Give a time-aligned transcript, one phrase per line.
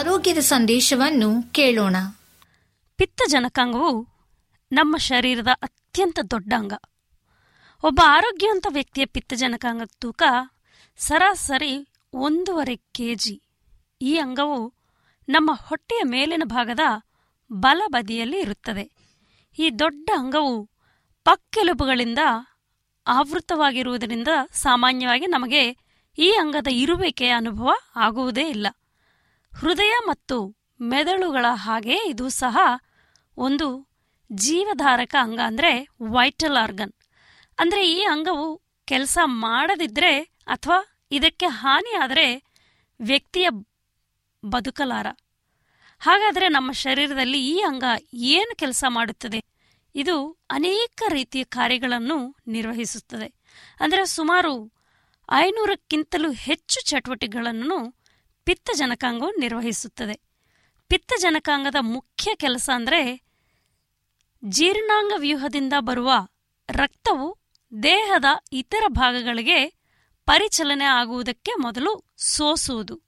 [0.00, 1.96] ಆರೋಗ್ಯದ ಸಂದೇಶವನ್ನು ಕೇಳೋಣ.
[2.96, 4.08] ಪಿತ್ತಜನಕಾಂಗವು
[4.72, 6.72] ನಮ್ಮ ಶರೀರದ ಅತ್ಯಂತ ದೊಡ್ಡ ಅಂಗ.
[7.82, 10.22] ಒಬ್ಬ ಆರೋಗ್ಯವಂತ ವ್ಯಕ್ತಿಯ ಪಿತ್ತಜನಕಾಂಗ ತೂಕ
[10.98, 13.42] ಸರಾಸರಿ ಒಂದೂವರೆ ಕೆಜಿ.
[14.02, 14.74] ಈ ಅಂಗವು
[15.28, 16.80] ನಮ್ಮ ಹೊಟ್ಟೆಯ ಮೇಲಿನ ಭಾಗದ
[17.52, 18.92] ಬಲಬದಿಯಲ್ಲಿ ಇರುತ್ತದೆ.
[19.58, 20.70] ಈ ದೊಡ್ಡ ಅಂಗವು
[21.24, 22.18] ಪಕ್ಕೆಲುಬುಗಳಿಂದ
[23.06, 25.76] ಆವೃತವಾಗಿರುವುದರಿಂದ ಸಾಮಾನ್ಯವಾಗಿ ನಮಗೆ
[26.18, 28.66] ಈ ಅಂಗದ ಇರುವಿಕೆಯ ಅನುಭವ ಆಗುವುದೇ ಇಲ್ಲ.
[29.52, 30.36] ಹೃದಯ ಮತ್ತು
[30.80, 32.58] ಮೆದುಳುಗಳ ಹಾಗೆ ಇದು ಸಹ
[33.36, 33.66] ಒಂದು
[34.32, 35.72] ಜೀವಧಾರಕ ಅಂಗ ಅಂದರೆ
[36.10, 36.94] ವೈಟಲ್ ಆರ್ಗನ್
[37.58, 38.46] ಅಂದರೆ ಈ ಅಂಗವು
[38.88, 40.12] ಕೆಲಸ ಮಾಡದಿದ್ದರೆ
[40.46, 40.78] ಅಥವಾ
[41.12, 42.26] ಇದಕ್ಕೆ ಹಾನಿಯಾದರೆ
[43.00, 43.48] ವ್ಯಕ್ತಿಯ
[44.42, 45.06] ಬದುಕಲಾರ.
[46.00, 49.40] ಹಾಗಾದರೆ ನಮ್ಮ ಶರೀರದಲ್ಲಿ ಈ ಅಂಗ ಏನು ಕೆಲಸ ಮಾಡುತ್ತದೆ?
[49.94, 50.16] ಇದು
[50.50, 53.28] ಅನೇಕ ರೀತಿಯ ಕಾರ್ಯಗಳನ್ನು ನಿರ್ವಹಿಸುತ್ತದೆ.
[53.80, 54.52] ಅಂದರೆ ಸುಮಾರು
[55.32, 57.99] ಐನೂರಕ್ಕಿಂತಲೂ ಹೆಚ್ಚು ಚಟುವಟಿಕೆಗಳನ್ನು
[58.50, 60.20] ಪಿತ್ತಜನಕಾಂಗವು ನಿರ್ವಹಿಸುತ್ತದೆ.
[60.88, 63.22] ಪಿತ್ತಜನಕಾಂಗದ ಮುಖ್ಯ ಕೆಲಸ ಅಂದರೆ
[64.44, 66.12] ಜೀರ್ಣಾಂಗ ವ್ಯೂಹದಿಂದ ಬರುವ
[66.68, 67.38] ರಕ್ತವು
[67.82, 69.66] ದೇಹದ ಇತರ ಭಾಗಗಳಿಗೆ
[70.26, 73.00] ಪರಿಚಲನೆ ಆಗುವುದಕ್ಕೆ ಮೊದಲು ಸೋಸುವುದು.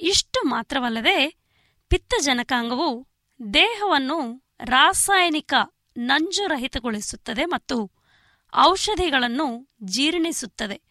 [0.00, 1.36] ಇಷ್ಟು ಮಾತ್ರವಲ್ಲದೆ
[1.88, 3.08] ಪಿತ್ತಜನಕಾಂಗವು
[3.54, 5.54] ದೇಹವನ್ನು ರಾಸಾಯನಿಕ
[5.96, 7.92] ನಂಜುರಹಿತಗೊಳಿಸುತ್ತದೆ ಮತ್ತು
[8.54, 10.82] ಔಷಧಿಗಳನ್ನು ಜೀರ್ಣಿಸುತ್ತದೆ.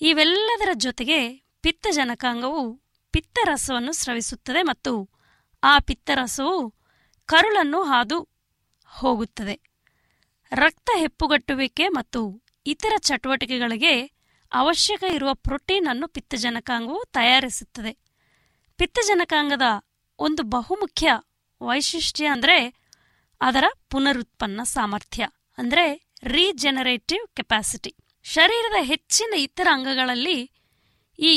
[0.00, 2.81] ಇವೆಲ್ಲದರ ಜೊತೆಗೆ ಪಿತ್ತಜನಕಾಂಗವು
[3.14, 4.92] ಪಿತ್ತರಸವನ್ನು ಸ್ರವಿಸುತ್ತದೆ ಮತ್ತು
[5.62, 6.56] ಆ ಪಿತ್ತರಸವು
[7.28, 8.18] ಕರುಳನ್ನು ಹಾದು
[8.90, 9.54] ಹೋಗುತ್ತದೆ.
[10.52, 12.20] ರಕ್ತ ಹೆಪ್ಪುಗಟ್ಟುವಿಕೆ ಮತ್ತು
[12.66, 13.94] ಇತರ ಚಟುವಟಿಕೆಗಳಿಗೆ
[14.52, 17.92] ಅವಶ್ಯಕ ಇರುವ ಪ್ರೋಟೀನ್ ಅನ್ನು ಪಿತ್ತಜನಕಾಂಗವು ತಯಾರಿಸುತ್ತದೆ.
[18.78, 19.66] ಪಿತ್ತಜನಕಾಂಗದ
[20.18, 21.10] ಒಂದು ಬಹುಮುಖ್ಯ
[21.60, 22.56] ವೈಶಿಷ್ಟ್ಯ ಅಂದರೆ
[23.40, 25.24] ಅದರ ಪುನರುತ್ಪನ್ನ ಸಾಮರ್ಥ್ಯ,
[25.58, 25.84] ಅಂದರೆ
[26.34, 27.92] ರೀಜೆನರೇಟಿವ್ ಕೆಪಾಸಿಟಿ
[28.26, 30.38] ಶರೀರದ ಹೆಚ್ಚಿನ ಇತರ ಅಂಗಗಳಲ್ಲಿ
[31.18, 31.34] ಈ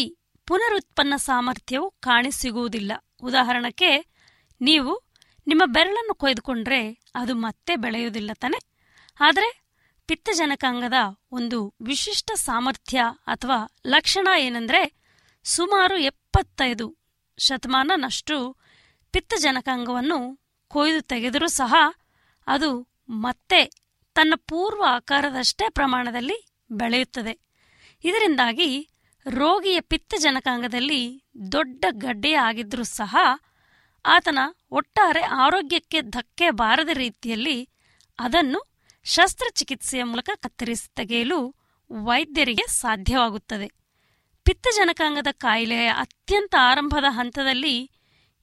[0.47, 4.05] ಪುನರುತ್ಪನ್ನ ಸಾಮರ್ಥ್ಯವು ಕಾಣಿಸಿಗುವುದಿಲ್ಲ ಉದಾಹರಣಕ್ಕೆ
[4.61, 5.01] ನೀವು
[5.47, 8.59] ನಿಮ್ಮ ಬೆರಳನ್ನು ಕೊಯ್ದುಕೊಂಡ್ರೆ ಅದು ಮತ್ತೆ ಬೆಳೆಯುವುದಿಲ್ಲ ತಾನೆ?
[9.19, 9.65] ಆದರೆ
[10.07, 10.93] ಪಿತ್ತಜನಕಾಂಗದ
[11.31, 14.93] ಒಂದು ವಿಶಿಷ್ಟ ಸಾಮರ್ಥ್ಯ ಅಥವಾ ಲಕ್ಷಣ ಏನೆಂದರೆ
[15.43, 16.97] ಸುಮಾರು ಎಪ್ಪತ್ತೈದು
[17.37, 18.57] ಶತಮಾನನಷ್ಟು
[19.11, 21.75] ಪಿತ್ತಜನಕಾಂಗವನ್ನು ಕೊಯ್ದು ತೆಗೆದರೂ ಸಹ
[22.47, 23.71] ಅದು ಮತ್ತೆ
[24.13, 27.39] ತನ್ನ ಪೂರ್ವ ಆಕಾರದಷ್ಟೇ ಪ್ರಮಾಣದಲ್ಲಿ ಬೆಳೆಯುತ್ತದೆ.
[28.03, 28.89] ಇದರಿಂದಾಗಿ
[29.29, 33.17] ರೋಗಿಯ ಪಿತ್ತಜನಕಾಂಗದಲ್ಲಿ ದೊಡ್ಡ ಗಡ್ಡೆಯ ಆಗಿದ್ರೂ ಸಹ
[34.05, 34.39] ಆತನ
[34.71, 37.69] ಒಟ್ಟಾರೆ ಆರೋಗ್ಯಕ್ಕೆ ಧಕ್ಕೆ ಬಾರದ ರೀತಿಯಲ್ಲಿ
[38.19, 38.73] ಅದನ್ನು
[39.03, 41.55] ಶಸ್ತ್ರಚಿಕಿತ್ಸೆಯ ಮೂಲಕ ಕತ್ತರಿಸಿ ತೆಗೆಯಲು
[41.91, 43.71] ವೈದ್ಯರಿಗೆ ಸಾಧ್ಯವಾಗುತ್ತದೆ.
[44.43, 47.91] ಪಿತ್ತಜನಕಾಂಗದ ಕಾಯಿಲೆಯ ಅತ್ಯಂತ ಆರಂಭದ ಹಂತದಲ್ಲಿ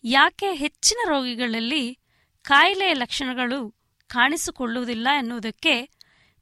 [0.05, 1.99] ಯಾಕೆ ಹೆಚ್ಚಿನ ರೋಗಿಗಳಲ್ಲಿ
[2.43, 3.75] ಕಾಯಿಲೆಯ ಲಕ್ಷಣಗಳು
[4.07, 5.91] ಕಾಣಿಸಿಕೊಳ್ಳುವುದಿಲ್ಲ ಎನ್ನುವುದಕ್ಕೆ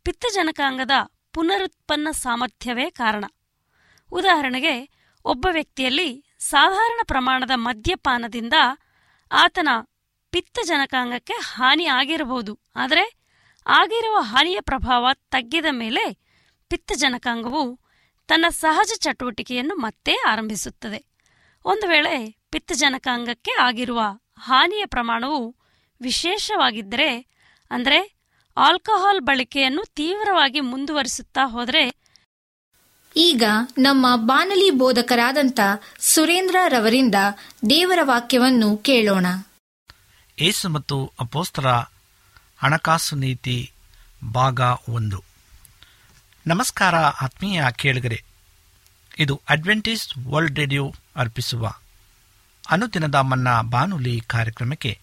[0.02, 0.90] ಪಿತ್ತಜನಕಾಂಗದ
[1.32, 3.24] ಪುನರುತ್ಪನ್ನ ಸಾಮರ್ಥ್ಯವೇ ಕಾರಣ.
[4.12, 4.90] ಉದಾಹರಣೆಗೆ,
[5.24, 8.54] ಒಬ್ಬ ವ್ಯಕ್ತಿಯಲ್ಲಿ ಸಾಧಾರಣ ಪ್ರಮಾಣದ ಮದ್ಯಪಾನದಿಂದ
[9.32, 9.68] ಆತನ
[10.30, 12.60] ಪಿತ್ತಜನಕಾಂಗಕ್ಕೆ ಹಾನಿ ಆಗಿರಬಹುದು.
[12.76, 13.20] ಆದರೆ
[13.66, 16.14] ಆಗಿರುವ ಹಾನಿಯ ಪ್ರಭಾವ ತಗ್ಗಿದ ಮೇಲೆ
[16.68, 17.80] ಪಿತ್ತಜನಕಾಂಗವು
[18.26, 21.04] ತನ್ನ ಸಹಜ ಚಟುವಟಿಕೆಯನ್ನು ಮತ್ತೆ ಆರಂಭಿಸುತ್ತದೆ.
[21.64, 24.00] ಒಂದು ವೇಳೆ ಪಿತ್ತಜನಕಾಂಗಕ್ಕೆ ಆಗಿರುವ
[24.38, 25.56] ಹಾನಿಯ ಪ್ರಮಾಣವು
[26.00, 27.26] ವಿಶೇಷವಾಗಿದ್ದರೆ,
[27.70, 28.20] ಅಂದರೆ
[28.56, 31.99] ಆಲ್ಕೋಹಾಲ್ ಬಳಕೆಯನ್ನು ತೀವ್ರವಾಗಿ ಮುಂದುವರಿಸುತ್ತಾ ಹೋದರೆ
[33.16, 33.42] ಈಗ
[33.78, 35.60] ನಮ್ಮ ಬಾನಲಿ ಬೋಧಕರಾದಂಥ
[36.00, 37.14] ಸುರೇಂದ್ರ ರವರಿಂದ
[37.70, 39.26] ದೇವರ ವಾಕ್ಯವನ್ನು ಕೇಳೋಣ.
[40.38, 41.66] ಏಸು ಮತ್ತು ಅಪೋಸ್ತರ
[42.58, 43.72] ಹಣಕಾಸು ನೀತಿ
[44.32, 45.24] ಭಾಗ ಒಂದು.
[46.46, 48.24] ನಮಸ್ಕಾರ ಆತ್ಮೀಯ ಕೇಳುಗರೆ,
[49.18, 51.72] ಇದು ಅಡ್ವೆಂಟೇಜ್ ವರ್ಲ್ಡ್ ರೇಡಿಯೋ ಅರ್ಪಿಸುವ
[52.70, 55.00] ಅನುದಿನದ ಮನ್ನ ಬಾನುಲಿ ಕಾರ್ಯಕ್ರಮಕ್ಕೆ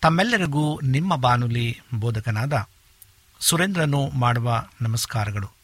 [0.00, 2.66] ತಮ್ಮೆಲ್ಲರಿಗೂ ನಿಮ್ಮ ಬಾನುಲಿ ಬೋಧಕನಾದ
[3.40, 5.63] ಸುರೇಂದ್ರನು ಮಾಡುವ ನಮಸ್ಕಾರಗಳು.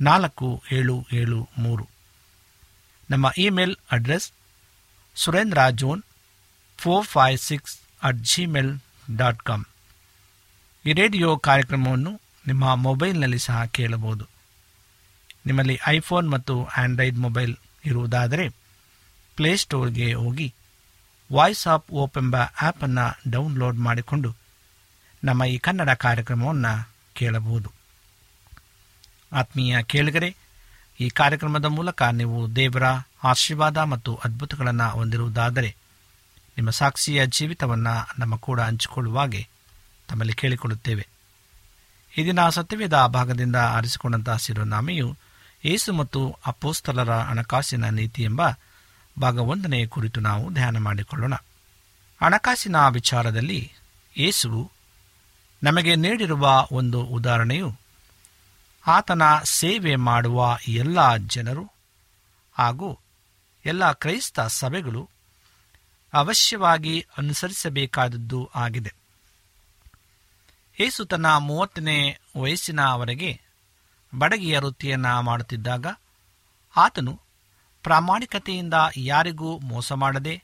[0.00, 1.88] ನಾಲ್ಕು ಏಳು ಏಳು ಮೂರು.
[3.10, 4.32] ನಮ್ಮ email address
[5.14, 6.02] Surendra John
[6.78, 8.78] four five six at Gmail
[9.16, 9.64] dot com.
[10.86, 14.28] ಈ ರೇಡಿಯೋ ಕಾರ್ಯಕ್ರಮವನ್ನು ನಿಮ್ಮ ಮೊಬೈಲ್ನಲ್ಲಿ ಸಹ ಕೇಳಬಹುದು.
[15.46, 18.48] ನಿಮ್ಮಲ್ಲಿ ಐಫೋನ್ ಮತ್ತು ಆಂಡ್ರಾಯ್ಡ್ ಮೊಬೈಲ್ ಇರುವುದಾದರೆ
[19.36, 20.54] ಪ್ಲೇಸ್ಟೋರ್ಗೆ ಹೋಗಿ
[21.32, 24.34] ವಾಯ್ಸ್ ಆಫ್ ಓಪ್ ಎಂಬ ಆ್ಯಪನ್ನು ಡೌನ್ಲೋಡ್ ಮಾಡಿಕೊಂಡು
[25.24, 27.79] ನಮ್ಮ ಈ ಕನ್ನಡ ಕಾರ್ಯಕ್ರಮವನ್ನು ಕೇಳಬಹುದು.
[29.32, 30.36] ಆತ್ಮೀಯ ಕೇಳಿಗರೆ,
[31.00, 32.82] ಈ ಕಾರ್ಯಕ್ರಮದ ಮೂಲಕ ನೀವು ದೇವರ
[33.24, 35.76] ಆಶೀರ್ವಾದ ಮತ್ತು ಅದ್ಭುತಗಳನ್ನು ಹೊಂದಿರುವುದಾದರೆ,
[36.56, 39.48] ನಿಮ್ಮ ಸಾಕ್ಷಿಯ ಜೀವಿತವನ್ನು ನಮ್ಮ ಕೂಡ ಹಂಚಿಕೊಳ್ಳುವಾಗೆ
[40.08, 41.08] ತಮ್ಮಲ್ಲಿ ಕೇಳಿಕೊಳ್ಳುತ್ತೇವೆ.
[42.18, 45.16] ಈ ದಿನ ಸತ್ಯವೇದ ಭಾಗದಿಂದ ಆರಿಸಿಕೊಂಡಂತಹ ಶಿರೋನಾಮೆಯು
[45.64, 48.42] ಏಸು ಮತ್ತು ಅಪೋಸ್ತಲರ ಹಣಕಾಸಿನ ನೀತಿ ಎಂಬ
[49.20, 49.38] ಭಾಗ
[49.88, 51.34] ಕುರಿತು ನಾವು ಧ್ಯಾನ ಮಾಡಿಕೊಳ್ಳೋಣ.
[52.22, 53.72] ಹಣಕಾಸಿನ ವಿಚಾರದಲ್ಲಿ
[54.16, 54.70] ಏಸುವು
[55.62, 57.79] ನಮಗೆ ನೀಡಿರುವ ಒಂದು ಉದಾಹರಣೆಯು
[58.86, 61.70] ಆತನ ಸೇವೆ ಮಾಡುವ ಎಲ್ಲ ಜನರು
[62.52, 62.98] ಹಾಗೂ
[63.64, 65.08] ಎಲ್ಲ ಕ್ರೈಸ್ತ ಸಭೆಗಳು
[66.12, 68.94] ಅವಶ್ಯವಾಗಿ ಅನುಸರಿಸಬೇಕಾದದ್ದು ಆಗಿದೆ.
[70.80, 73.40] ಏಸು ತನ್ನ ಮೂವತ್ತನೇ ವಯಸ್ಸಿನವರೆಗೆ
[74.18, 75.86] ಬಡಗಿಯ ವೃತ್ತಿಯನ್ನು ಮಾಡುತ್ತಿದ್ದಾಗ
[76.76, 77.20] ಆತನು
[77.82, 80.42] ಪ್ರಾಮಾಣಿಕತೆಯಿಂದ ಯಾರಿಗೂ ಮೋಸ ಮಾಡದೆ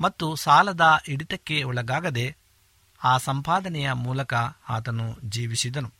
[0.00, 2.36] ಮತ್ತು ಸಾಲದ ಹಿಡಿತಕ್ಕೆ ಒಳಗಾಗದೆ
[3.04, 4.34] ಆ ಸಂಪಾದನೆಯ ಮೂಲಕ
[4.68, 5.97] ಆತನು ಜೀವಿಸಿದನು.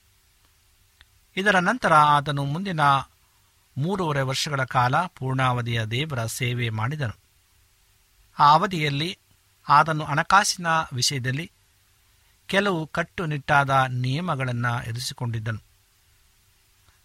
[1.38, 2.80] ಇದರ ನಂತರ ಆತನು ಮುಂದಿನ
[3.78, 7.16] ಮೂರುವರೆ ವರ್ಷಗಳ ಕಾಲ ಪೂರ್ಣಾವಧಿಯ ದೇವರ ಸೇವೆ ಮಾಡಿದನು.
[8.38, 9.18] ಆ ಅವಧಿಯಲ್ಲಿ
[9.68, 11.52] ಆತನು ಹಣಕಾಸಿನ ವಿಷಯದಲ್ಲಿ
[12.46, 15.58] ಕೆಲವು ಕಟ್ಟುನಿಟ್ಟಾದ ನಿಯಮಗಳನ್ನು ಎದುರಿಸಿಕೊಂಡಿದ್ದನು.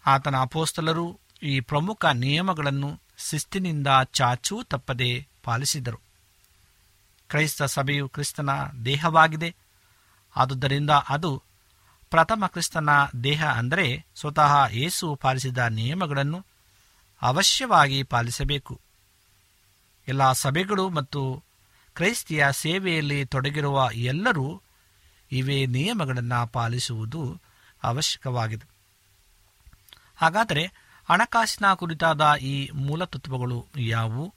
[0.06, 6.00] ಆತನ ಅಪೋಸ್ತಲರು ಈ ಪ್ರಮುಖ ನಿಯಮಗಳನ್ನು ಶಿಸ್ತಿನಿಂದ ಚಾಚೂ ತಪ್ಪದೆ ಪಾಲಿಸಿದರು.
[7.28, 8.50] ಕ್ರೈಸ್ತ ಸಭೆಯು ಕ್ರಿಸ್ತನ
[8.84, 9.56] ದೇಹವಾಗಿದೆ.
[10.36, 11.42] ಆದುದರಿಂದ ಅದು
[12.10, 12.88] ಪ್ರಥಮ ಕ್ರಿಸ್ತನ
[13.24, 16.46] ದೇಹ ಅಂದರೆ ಸ್ವತಃ ಯೇಸು ಪಾಲಿಸಿದ ನಿಯಮಗಳನ್ನು
[17.22, 18.80] ಅವಶ್ಯವಾಗಿ ಪಾಲಿಸಬೇಕು.
[20.08, 21.42] ಎಲ್ಲ ಸಭೆಗಳು ಮತ್ತು
[21.94, 24.62] ಕ್ರೈಸ್ತಿಯ ಸೇವೆಯಲ್ಲಿ ತೊಡಗಿರುವ ಎಲ್ಲರೂ
[25.32, 27.40] ಇವೇ ನಿಯಮಗಳನ್ನು ಪಾಲಿಸುವುದು
[27.82, 28.66] ಅವಶ್ಯಕವಾಗಿದೆ.
[30.16, 30.72] ಹಾಗಾದರೆ
[31.08, 34.34] ಹಣಕಾಸಿನ ಕುರಿತಾದ ಈ ಮೂಲತತ್ವಗಳು ಯಾವುವು?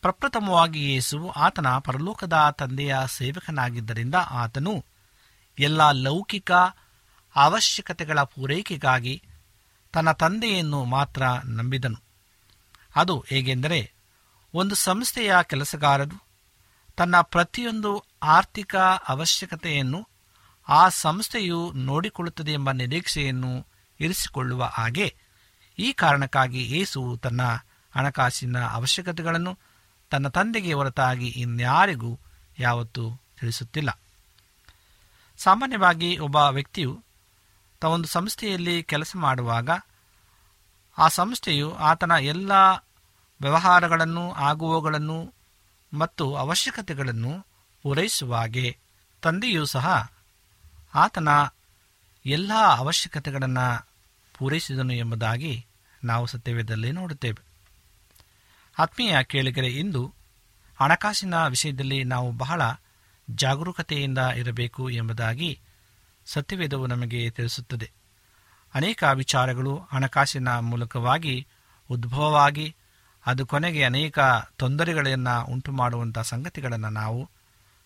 [0.00, 4.84] ಪ್ರಪ್ರಥಮವಾಗಿ ಯೇಸುವು ಆತನ ಪರಲೋಕದ ತಂದೆಯ ಸೇವಕನಾಗಿದ್ದರಿಂದ ಆತನು
[5.58, 6.52] ಎಲ್ಲ ಲೌಕಿಕ
[7.36, 9.22] ಅವಶ್ಯಕತೆಗಳ ಪೂರೈಕೆಗಾಗಿ
[9.92, 12.02] ತನ್ನ ತಂದೆಯನ್ನು ಮಾತ್ರ ನಂಬಿದನು.
[12.96, 13.92] ಅದು ಹೇಗೆಂದರೆ,
[14.54, 16.32] ಒಂದು ಸಂಸ್ಥೆಯ ಕೆಲಸಗಾರನು
[16.96, 18.76] ತನ್ನ ಪ್ರತಿಯೊಂದು ಆರ್ಥಿಕ
[19.08, 20.08] ಅವಶ್ಯಕತೆಯನ್ನು
[20.68, 23.66] ಆ ಸಂಸ್ಥೆಯು ನೋಡಿಕೊಳ್ಳುತ್ತದೆ ಎಂಬ ನಿರೀಕ್ಷೆಯನ್ನು
[24.00, 25.16] ಇರಿಸಿಕೊಳ್ಳುವ ಹಾಗೆ
[25.78, 27.40] ಈ ಕಾರಣಕ್ಕಾಗಿ ಯೇಸು ತನ್ನ
[27.94, 29.58] ಹಣಕಾಸಿನ ಅವಶ್ಯಕತೆಗಳನ್ನು
[30.10, 32.18] ತನ್ನ ತಂದೆಗೆ ಹೊರತಾಗಿ ಇನ್ಯಾರಿಗೂ
[32.58, 34.00] ಯಾವತ್ತೂ ತಿಳಿಸುತ್ತಿಲ್ಲ.
[35.42, 37.02] ಸಾಮಾನ್ಯವಾಗಿ ಒಬ್ಬ ವ್ಯಕ್ತಿಯು
[37.80, 39.70] ತಾವೊಂದು ಸಂಸ್ಥೆಯಲ್ಲಿ ಕೆಲಸ ಮಾಡುವಾಗ
[40.98, 42.52] ಆ ಸಂಸ್ಥೆಯು ಆತನ ಎಲ್ಲ
[43.40, 45.34] ವ್ಯವಹಾರಗಳನ್ನು ಆಗುವಗಳನ್ನು
[45.98, 47.46] ಮತ್ತು ಅವಶ್ಯಕತೆಗಳನ್ನು
[47.82, 48.78] ಪೂರೈಸುವಾಗೆ
[49.22, 50.12] ತಂದೆಯೂ ಸಹ
[50.94, 51.28] ಆತನ
[52.26, 53.88] ಎಲ್ಲ ಅವಶ್ಯಕತೆಗಳನ್ನು
[54.38, 55.66] ಪೂರೈಸಿದನು ಎಂಬುದಾಗಿ
[56.04, 57.44] ನಾವು ಸತ್ಯವೇದದಲ್ಲಿ ನೋಡುತ್ತೇವೆ.
[58.78, 60.14] ಆತ್ಮೀಯ ಕೇಳಿಗರೆ, ಇಂದು
[60.80, 62.62] ಹಣಕಾಸಿನ ವಿಷಯದಲ್ಲಿ ನಾವು ಬಹಳ
[63.30, 65.60] ಜಾಗರೂಕತೆಯಿಂದ ಇರಬೇಕು ಎಂಬುದಾಗಿ
[66.26, 67.90] ಸತ್ಯವೇದವು ನಮಗೆ ತಿಳಿಸುತ್ತದೆ.
[68.74, 71.46] ಅನೇಕ ವಿಚಾರಗಳು ಹಣಕಾಸಿನ ಮೂಲಕವಾಗಿ
[71.90, 72.74] ಉದ್ಭವವಾಗಿ,
[73.26, 74.18] ಅದು ಕೊನೆಗೆ ಅನೇಕ
[74.56, 77.30] ತೊಂದರೆಗಳನ್ನು ಉಂಟು ಮಾಡುವಂಥ ಸಂಗತಿಗಳನ್ನು ನಾವು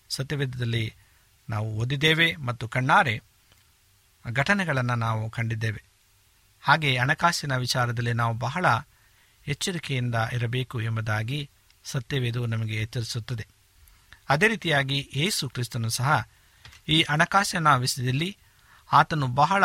[0.09, 0.95] ಸತ್ಯವೇದದಲ್ಲಿ
[1.49, 3.23] ನಾವು ಓದಿದ್ದೇವೆ ಮತ್ತು ಕಣ್ಣಾರೆ
[4.33, 5.85] ಘಟನೆಗಳನ್ನು ನಾವು ಕಂಡಿದ್ದೇವೆ.
[6.61, 8.66] ಹಾಗೆ ಹಣಕಾಸಿನ ವಿಚಾರದಲ್ಲಿ ನಾವು ಬಹಳ
[9.49, 11.50] ಎಚ್ಚರಿಕೆಯಿಂದ ಇರಬೇಕು ಎಂಬುದಾಗಿ
[11.85, 13.47] ಸತ್ಯವೇದವು ನಮಗೆ ಎಚ್ಚರಿಸುತ್ತದೆ
[14.28, 16.28] ಅದೇ ರೀತಿಯಾಗಿ ಯೇಸು ಕ್ರಿಸ್ತನು ಸಹ
[16.88, 18.37] ಈ ಹಣಕಾಸಿನ ವಿಷಯದಲ್ಲಿ
[18.92, 19.64] ಆತನು ಬಹಳ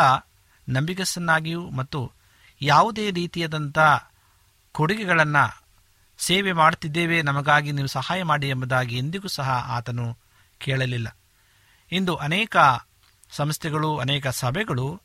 [0.68, 2.12] ನಂಬಿಕೆಸನ್ನಾಗಿಯೂ ಮತ್ತು
[2.60, 3.78] ಯಾವುದೇ ರೀತಿಯಾದಂಥ
[4.72, 5.62] ಕೊಡುಗೆಗಳನ್ನು
[6.18, 10.18] ಸೇವೆ ಮಾಡುತ್ತಿದ್ದೇವೆ, ನಮಗಾಗಿ ನೀವು ಸಹಾಯ ಮಾಡಿ ಎಂಬುದಾಗಿ ಎಂದಿಗೂ ಸಹ ಆತನು
[10.58, 11.16] ಕೇಳಲಿಲ್ಲ.
[11.92, 12.56] ಇಂದು ಅನೇಕ
[13.30, 15.02] ಸಂಸ್ಥೆಗಳು, ಅನೇಕ ಸಭೆಗಳು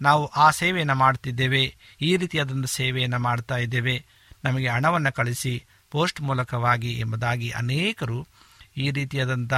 [0.00, 4.04] ನಾವು ಆ ಸೇವೆಯನ್ನು ಮಾಡುತ್ತಿದ್ದೇವೆ, ಈ ರೀತಿಯಾದಂಥ ಸೇವೆಯನ್ನು ಮಾಡ್ತಾ ಇದ್ದೇವೆ,
[4.44, 8.26] ನಮಗೆ ಹಣವನ್ನು ಕಳಿಸಿ ಪೋಸ್ಟ್ ಮೂಲಕವಾಗಿ ಎಂಬುದಾಗಿ ಅನೇಕರು
[8.76, 9.54] ಈ ರೀತಿಯಾದಂಥ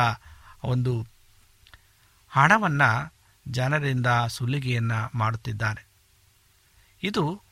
[0.65, 1.07] ಒಂದು
[2.29, 3.15] ಹಣವನ್ನು
[3.49, 5.87] ಜನರಿಂದ ಸುಲಿಗೆಯನ್ನು ಮಾಡುತ್ತಿದ್ದಾರೆ.
[7.03, 7.43] ಇದು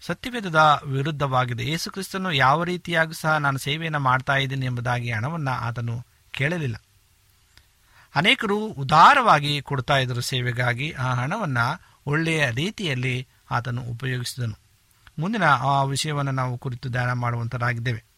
[0.00, 1.64] ಸತ್ಯವೇದದ ವಿರುದ್ಧವಾಗಿದೆ.
[1.68, 6.76] ಯೇಸು ಕ್ರಿಸ್ತನು ಯಾವ ರೀತಿಯಾಗಿ ಸಹ ನಾನು ಸೇವೆಯನ್ನು ಮಾಡ್ತಾ ಇದ್ದೀನಿ ಎಂಬುದಾಗಿ ಹಣವನ್ನು ಆತನು ಕೇಳಲಿಲ್ಲ.
[8.14, 10.92] ಅನೇಕರು ಉದಾರವಾಗಿ ಕೊಡ್ತಾ ಇದ್ದರು ಸೇವೆಗಾಗಿ.
[10.92, 14.58] ಆ ಹಣವನ್ನು ಒಳ್ಳೆಯ ರೀತಿಯಲ್ಲಿ ಆತನು ಉಪಯೋಗಿಸಿದನು.
[15.18, 18.09] ಮುಂದಿನ ಆ ವಿಷಯವನ್ನು ನಾವು ಕುರಿತು ಧ್ಯಾನ ಮಾಡುವಂತರಾಗಿದ್ದೇವೆ.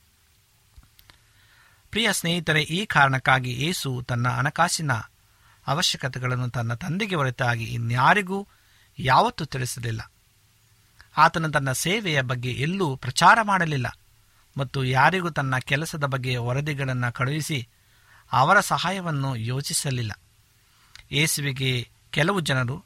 [1.93, 4.93] ಪ್ರಿಯ ಸ್ನೇಹಿತರೆ, ಈ ಕಾರಣಕ್ಕಾಗಿ ಏಸು ತನ್ನ ಹಣಕಾಸಿನ
[5.67, 8.49] ಅವಶ್ಯಕತೆಗಳನ್ನು ತನ್ನ ತಂದೆಗೆ ಹೊರತಾಗಿ ಇನ್ಯಾರಿಗೂ
[8.99, 10.13] ಯಾವತ್ತೂ ತಿಳಿಸಲಿಲ್ಲ.
[11.17, 13.99] ಆತನು ತನ್ನ ಸೇವೆಯ ಬಗ್ಗೆ ಎಲ್ಲೂ ಪ್ರಚಾರ ಮಾಡಲಿಲ್ಲ
[14.57, 17.69] ಮತ್ತು ಯಾರಿಗೂ ತನ್ನ ಕೆಲಸದ ಬಗ್ಗೆ ವರದಿಗಳನ್ನು ಕಳುಹಿಸಿ
[18.33, 20.13] ಅವರ ಸಹಾಯವನ್ನು ಯೋಚಿಸಲಿಲ್ಲ.
[21.13, 22.85] ಏಸುವಿಗೆ ಕೆಲವು ಜನರು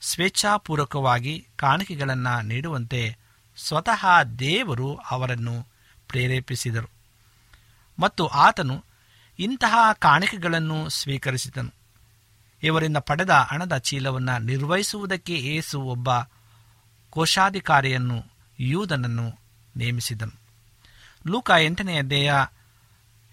[0.00, 3.18] ಸ್ವೇಚ್ಛಾಪೂರ್ವಕವಾಗಿ ಕಾಣಿಕೆಗಳನ್ನು ನೀಡುವಂತೆ
[3.56, 5.66] ಸ್ವತಃ ದೇವರು ಅವರನ್ನು
[6.08, 6.93] ಪ್ರೇರೇಪಿಸಿದರು.
[7.98, 8.84] ಮತ್ತು ಆತನು
[9.38, 11.74] ಇಂತಹ ಕಾಣಿಕೆಗಳನ್ನು ಸ್ವೀಕರಿಸಿದನು.
[12.62, 16.08] ಇವರಿಂದ ಪಡೆದ ಹಣದ ಚೀಲವನ್ನು ನಿರ್ವಹಿಸುವುದಕ್ಕೆ ಏಸು ಒಬ್ಬ
[17.10, 18.24] ಕೋಶಾಧಿಕಾರಿಯನ್ನು,
[18.60, 19.38] ಯೂದನನ್ನು
[19.76, 20.38] ನೇಮಿಸಿದನು.
[21.26, 22.46] ಲೂಕ ಎಂಟನೆಯ ಅಧ್ಯಾಯ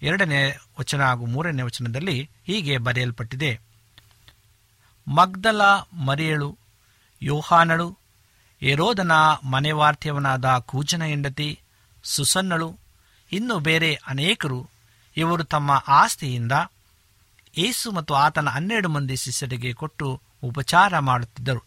[0.06, 3.60] ಎರಡನೇ ವಚನ ಹಾಗೂ ಮೂರನೇ ವಚನದಲ್ಲಿ ಹೀಗೆ ಬರೆಯಲ್ಪಟ್ಟಿದೆ.
[5.08, 6.58] ಮಗ್ದಲ ಮರಿಯಳು,
[7.22, 7.98] ಯೋಹಾನಳು
[8.62, 9.12] ಎರೋದನ
[9.44, 11.60] ಮನೆವಾರ್ತ್ಯವನಾದ ಕೂಜನ ಹೆಂಡತಿ,
[12.02, 12.81] ಸುಸನ್ನಳು
[13.32, 14.68] ಇನ್ನು ಬೇರೆ ಅನೇಕರು
[15.16, 16.52] ಇವರು ತಮ್ಮ ಆಸ್ತಿಯಿಂದ
[17.58, 21.64] ಏಸು ಮತ್ತು ಆತನ ಹನ್ನೆರಡು ಮಂದಿ ಶಿಷ್ಯರಿಗೆ ಕೊಟ್ಟು ಉಪಚಾರ ಮಾಡುತ್ತಿದ್ದರು.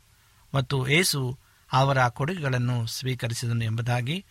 [0.56, 1.40] ಮತ್ತು ಏಸು
[1.72, 4.26] ಅವರ ಕೊಡುಗೆಗಳನ್ನು ಸ್ವೀಕರಿಸಿದನು ಎಂಬುದಾಗಿ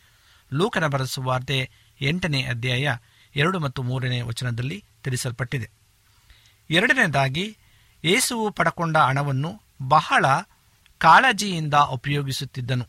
[0.52, 2.96] ಲೂಕನ ಬರೆಸುವಾರ್ತೆ ಎಂಟನೇ ಅಧ್ಯಾಯ
[3.36, 5.70] ಎರಡು ಮತ್ತು ಮೂರನೇ ವಚನದಲ್ಲಿ ತಿಳಿಸಲ್ಪಟ್ಟಿದೆ.
[6.70, 7.56] ಎರಡನೇದಾಗಿ,
[8.04, 10.26] ಏಸುವು ಪಡಕೊಂಡ ಹಣವನ್ನು ಬಹಳ
[10.98, 12.86] ಕಾಳಜಿಯಿಂದ ಉಪಯೋಗಿಸುತ್ತಿದ್ದನು.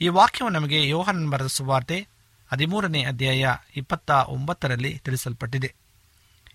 [0.00, 2.08] ಈ ವಾಕ್ಯವು ನಮಗೆ ಯೋಹನ್ ಬರೆದ ಸುವಾರ್ತೆ
[2.52, 5.74] ಹದಿಮೂರನೇ ಅಧ್ಯಾಯ ಇಪ್ಪತ್ತ ಒಂಬತ್ತರಲ್ಲಿ ತಿಳಿಸಲ್ಪಟ್ಟಿದೆ.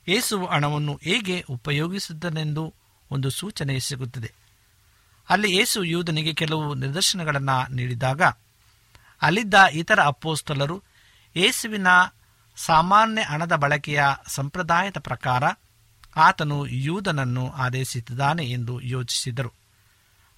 [0.07, 2.73] ಏಸು ಹಣವನ್ನು ಹೇಗೆ ಉಪಯೋಗಿಸುತ್ತನೆಂದು
[3.11, 4.33] ಒಂದು ಸೂಚನೆ ಸಿಗುತ್ತದೆ.
[5.29, 8.21] ಅಲ್ಲಿ ಏಸು ಯೂದನಿಗೆ ಕೆಲವು ನಿದರ್ಶನಗಳನ್ನು ನೀಡಿದಾಗ,
[9.21, 10.83] ಅಲ್ಲಿದ್ದ ಇತರ ಅಪ್ಪೋಸ್ತಲರು
[11.35, 11.87] ಏಸುವಿನ
[12.55, 15.43] ಸಾಮಾನ್ಯ ಹಣದ ಬಳಕೆಯ ಸಂಪ್ರದಾಯದ ಪ್ರಕಾರ
[16.15, 19.53] ಆತನು ಯೂದನನ್ನು ಆದೇಶಿಸಿದ್ದಾನೆ ಎಂದು ಯೋಚಿಸಿದರು.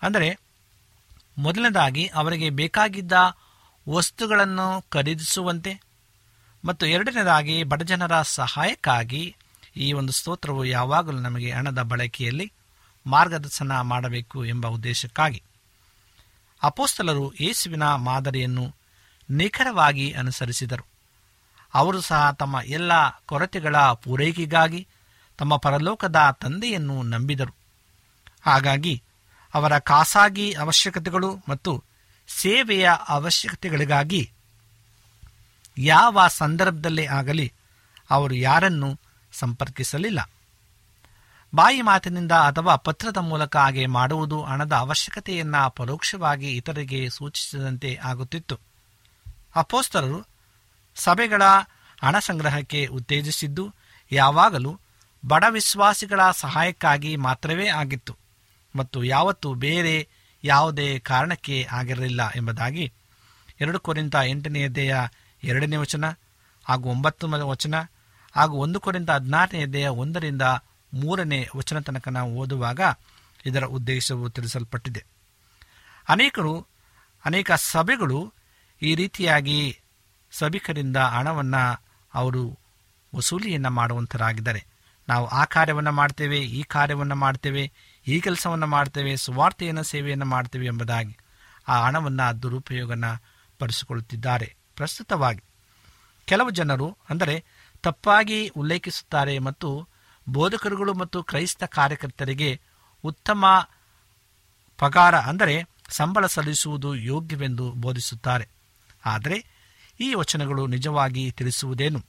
[0.02, 0.40] ಅಂದರೆ,
[1.38, 3.14] ಮೊದಲನೇದಾಗಿ ಅವರಿಗೆ ಬೇಕಾಗಿದ್ದ
[3.90, 5.82] ವಸ್ತುಗಳನ್ನು ಖರೀದಿಸುವಂತೆ.
[6.66, 9.36] ಮತ್ತು ಎರಡನೇದಾಗಿ, ಬಡಜನರ ಸಹಾಯಕ್ಕಾಗಿ
[9.76, 12.54] ಈ ಒಂದು ಸ್ತೋತ್ರವು ಯಾವಾಗಲೂ ನಮಗೆ ಹಣದ ಬಳಕೆಯಲ್ಲಿ
[13.06, 15.44] ಮಾರ್ಗದರ್ಶನ ಮಾಡಬೇಕು ಎಂಬ ಉದ್ದೇಶಕ್ಕಾಗಿ.
[16.64, 18.76] ಅಪೋಸ್ತಲರು ಯೇಸುವಿನ ಮಾದರಿಯನ್ನು
[19.30, 20.86] ನಿಖರವಾಗಿ ಅನುಸರಿಸಿದರು.
[21.74, 22.92] ಅವರು ಸಹ ತಮ್ಮ ಎಲ್ಲ
[23.26, 24.88] ಕೊರತೆಗಳ ಪೂರೈಕೆಗಾಗಿ
[25.38, 27.56] ತಮ್ಮ ಪರಲೋಕದ ತಂದೆಯನ್ನು ನಂಬಿದರು.
[28.42, 29.04] ಹಾಗಾಗಿ
[29.54, 31.84] ಅವರ ಖಾಸಗಿ ಅವಶ್ಯಕತೆಗಳು ಮತ್ತು
[32.28, 34.32] ಸೇವೆಯ ಅವಶ್ಯಕತೆಗಳಿಗಾಗಿ
[35.78, 37.54] ಯಾವ ಸಂದರ್ಭದಲ್ಲೇ ಆಗಲಿ
[38.10, 39.00] ಅವರು ಯಾರನ್ನು
[39.34, 40.30] ಸಂಪರ್ಕಿಸಲಿಲ್ಲ.
[41.56, 48.60] ಬಾಯಿ ಮಾತಿನಿಂದ ಅಥವಾ ಪತ್ರದ ಮೂಲಕ ಹಾಗೆ ಮಾಡುವುದು ಹಣದ ಅವಶ್ಯಕತೆಯನ್ನು ಪರೋಕ್ಷವಾಗಿ ಇತರರಿಗೆ ಸೂಚಿಸಿದಂತೆ ಆಗುತ್ತಿತ್ತು.
[49.56, 50.28] ಅಪೋಸ್ತರರು
[50.96, 51.42] ಸಭೆಗಳ
[52.04, 53.74] ಹಣ ಸಂಗ್ರಹಕ್ಕೆ ಉತ್ತೇಜಿಸಿದ್ದು
[54.12, 54.80] ಯಾವಾಗಲೂ
[55.26, 58.18] ಬಡ ವಿಶ್ವಾಸಿಗಳ ಸಹಾಯಕ್ಕಾಗಿ ಮಾತ್ರವೇ ಆಗಿತ್ತು
[58.76, 60.08] ಮತ್ತು ಯಾವತ್ತೂ ಬೇರೆ
[60.48, 62.94] ಯಾವುದೇ ಕಾರಣಕ್ಕೆ ಆಗಿರಲಿಲ್ಲ ಎಂಬುದಾಗಿ
[63.62, 64.96] ಎರಡು ಎಂಟನೇ ಎಂಟನೆಯದೆಯ
[65.44, 66.06] ಎರಡನೇ ವಚನ
[66.66, 67.76] ಹಾಗೂ ಒಂಬತ್ತು ವಚನ
[68.36, 70.42] ಹಾಗೂ ಒಂದು ಹದಿನಾರನೇ ಹದಿನಾರನೆಯದೆಯ ಒಂದರಿಂದ
[70.94, 72.82] ಮೂರನೇ ವಚನ ತನಕ ನಾವು ಓದುವಾಗ
[73.46, 75.06] ಇದರ ಉದ್ದೇಶವು ತಿಳಿಸಲ್ಪಟ್ಟಿದೆ.
[76.10, 76.68] ಅನೇಕರು,
[77.26, 78.34] ಅನೇಕ ಸಭೆಗಳು
[78.82, 79.80] ಈ ರೀತಿಯಾಗಿ
[80.32, 82.60] ಸಭಿಕರಿಂದ ಹಣವನ್ನು ಅವರು
[83.16, 84.66] ವಸೂಲಿಯನ್ನು ಮಾಡುವಂತರಾಗಿದ್ದಾರೆ.
[85.10, 87.72] ನಾವು ಆ ಕಾರ್ಯವನ್ನು ಮಾಡ್ತೇವೆ, ಈ ಕಾರ್ಯವನ್ನು ಮಾಡ್ತೇವೆ,
[88.08, 91.18] ಈ ಕೆಲಸವನ್ನು ಮಾಡ್ತೇವೆ, ಸುವಾರ್ತೆಯನ್ನು, ಸೇವೆಯನ್ನು ಮಾಡ್ತೇವೆ ಎಂಬುದಾಗಿ
[91.68, 93.06] ಆ ಹಣವನ್ನು, ದುರುಪಯೋಗನ
[93.60, 94.56] ಪಡಿಸಿಕೊಳ್ಳುತ್ತಿದ್ದಾರೆ.
[94.76, 95.44] ಪ್ರಸ್ತುತವಾಗಿ
[96.26, 97.46] ಕೆಲವು ಜನರು ಅಂದರೆ
[97.84, 99.90] ತಪ್ಪಾಗಿ ಉಲ್ಲೇಖಿಸುತ್ತಾರೆ ಮತ್ತು
[100.30, 102.62] ಬೋಧಕರುಗಳು ಮತ್ತು ಕ್ರೈಸ್ತ ಕಾರ್ಯಕರ್ತರಿಗೆ
[103.04, 103.70] ಉತ್ತಮ
[104.78, 108.48] ಪಗಾರ ಅಂದರೆ ಸಂಬಳ ಸಲ್ಲಿಸುವುದು ಯೋಗ್ಯವೆಂದು ಬೋಧಿಸುತ್ತಾರೆ.
[109.06, 109.38] ಆದರೆ
[110.00, 112.00] ಈ ವಚನಗಳು ನಿಜವಾಗಿ ತಿಳಿಸುವುದೇನು?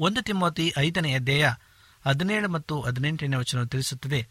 [0.00, 1.46] ಒಂದು ತಿಮ್ಮತಿ ಐದನೇ ಅಧ್ಯಾಯ
[2.06, 4.28] ಹದಿನೇಳು ಮತ್ತು ಹದಿನೆಂಟನೇ ವಚನ ತಿಳಿಸುತ್ತದೆ,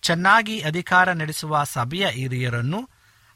[0.00, 2.88] ಚೆನ್ನಾಗಿ ಅಧಿಕಾರ ನಡೆಸುವ ಸಭೆಯ ಹಿರಿಯರನ್ನು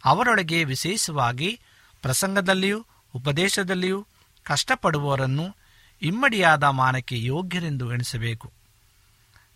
[0.04, 1.60] ಅವರೊಳಗೆ ವಿಶೇಷವಾಗಿ
[2.02, 4.06] ಪ್ರಸಂಗದಲ್ಲಿಯೂ ಉಪದೇಶದಲ್ಲಿಯೂ
[4.42, 5.56] ಕಷ್ಟಪಡುವವರನ್ನು
[6.02, 8.52] ಇಮ್ಮಡಿಯಾದ ಮಾನಕ್ಕೆ ಯೋಗ್ಯರೆಂದು ಎಣಿಸಬೇಕು.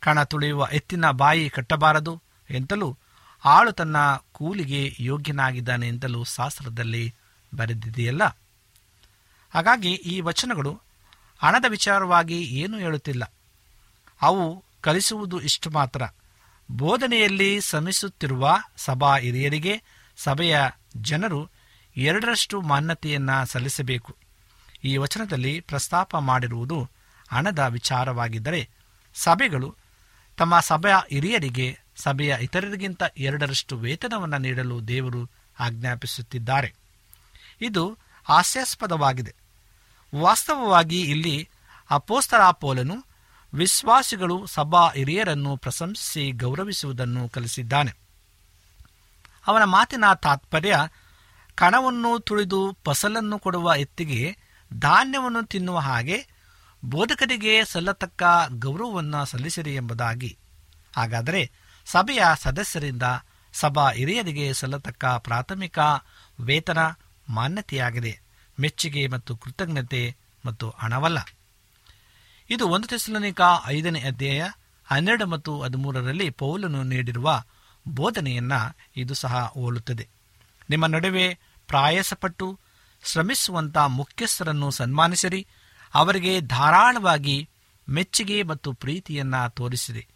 [0.01, 2.99] ಕಣ ತುಳಿಯುವ ಎತ್ತಿನ ಬಾಯಿ ಕಟ್ಟಬಾರದು ಎಂತಲೂ
[3.45, 3.97] ಆಳು ತನ್ನ
[4.33, 7.15] ಕೂಲಿಗೆ ಯೋಗ್ಯನಾಗಿದ್ದಾನೆ ಎಂತಲೂ ಶಾಸ್ತ್ರದಲ್ಲಿ
[7.55, 8.25] ಬರೆದಿದೆಯಲ್ಲ?
[9.51, 10.81] ಹಾಗಾಗಿ ಈ ವಚನಗಳು
[11.39, 13.33] ಹಣದ ವಿಚಾರವಾಗಿ ಏನೂ ಹೇಳುತ್ತಿಲ್ಲ.
[14.23, 16.03] ಅವು ಕಲಿಸುವುದು ಇಷ್ಟು ಮಾತ್ರ.
[16.71, 19.83] ಬೋಧನೆಯಲ್ಲಿ ಶ್ರಮಿಸುತ್ತಿರುವ ಸಭಾ ಹಿರಿಯರಿಗೆ,
[20.17, 20.61] ಸಭೆಯ
[20.97, 21.49] ಜನರು
[21.97, 24.17] ಎರಡರಷ್ಟು ಮಾನ್ಯತೆಯನ್ನು ಸಲ್ಲಿಸಬೇಕು.
[24.85, 26.91] ಈ ವಚನದಲ್ಲಿ ಪ್ರಸ್ತಾಪ ಮಾಡಿರುವುದು
[27.29, 28.69] ಹಣದ ವಿಚಾರವಾಗಿದ್ದರೆ,
[29.15, 29.77] ಸಭೆಗಳು
[30.37, 35.31] ತಮ್ಮ ಸಭೆಯ ಹಿರಿಯರಿಗೆ, ಸಭೆಯ ಇತರರಿಗಿಂತ ಎರಡರಷ್ಟು ವೇತನವನ್ನು ನೀಡಲು ದೇವರು
[35.61, 36.75] ಆಜ್ಞಾಪಿಸುತ್ತಿದ್ದಾರೆ.
[37.61, 39.35] ಇದು ಹಾಸ್ಯಾಸ್ಪದವಾಗಿದೆ.
[40.17, 41.49] ವಾಸ್ತವವಾಗಿ ಇಲ್ಲಿ
[41.91, 43.10] ಅಪೋಸ್ತರಾಪೋಲನು
[43.55, 47.93] ವಿಶ್ವಾಸಿಗಳು ಸಭಾ ಹಿರಿಯರನ್ನು ಪ್ರಶಂಸಿಸಿ ಗೌರವಿಸುವುದನ್ನು ಕಲಿಸಿದ್ದಾನೆ.
[49.47, 50.79] ಅವನ ಮಾತಿನ ತಾತ್ಪರ್ಯ,
[51.55, 54.37] ಕಣವನ್ನು ತುಳಿದು ಫಸಲನ್ನು ಕೊಡುವ ಎತ್ತಿಗೆ
[54.79, 56.27] ಧಾನ್ಯವನ್ನು ತಿನ್ನುವ ಹಾಗೆ
[56.85, 60.39] ಬೋಧಕರಿಗೆ ಸಲ್ಲತಕ್ಕ ಗೌರವವನ್ನು ಸಲ್ಲಿಸಿರಿ ಎಂಬುದಾಗಿ.
[60.97, 61.51] ಹಾಗಾದರೆ
[61.87, 63.03] ಸಭೆಯ ಸದಸ್ಯರಿಂದ
[63.53, 65.79] ಸಭಾ ಹಿರಿಯರಿಗೆ ಸಲ್ಲತಕ್ಕ ಪ್ರಾಥಮಿಕ
[66.41, 66.79] ವೇತನ
[67.29, 68.21] ಮಾನ್ಯತೆಯಾಗಿದೆ.
[68.61, 71.19] ಮೆಚ್ಚುಗೆ ಮತ್ತು ಕೃತಜ್ಞತೆ ಮತ್ತು ಹಣವಲ್ಲ.
[72.51, 74.49] ಇದು ಒಂದು ತೆಸಲನಿಕ ಐದನೇ ಅಧ್ಯಾಯ
[74.85, 77.43] ಹನ್ನೆರಡು ಮತ್ತು ಹದಿಮೂರರಲ್ಲಿ ಪೌಲನು ನೀಡಿರುವ
[77.89, 78.53] ಬೋಧನೆಯನ್ನ
[78.97, 80.09] ಇದು ಸಹ ಹೋಲುತ್ತದೆ.
[80.71, 82.59] ನಿಮ್ಮ ನಡುವೆ ಪ್ರಾಯಸಪಟ್ಟು
[83.05, 85.47] ಶ್ರಮಿಸುವಂತ ಮುಖ್ಯಸ್ಥರನ್ನು ಸನ್ಮಾನಿಸಿರಿ.
[85.95, 87.49] ಅವರಿಗೆ ಧಾರಾಳವಾಗಿ
[87.89, 90.07] ಮೆಚ್ಚುಗೆ ಮತ್ತು ಪ್ರೀತಿಯನ್ನ ತೋರಿಸಿರಿ.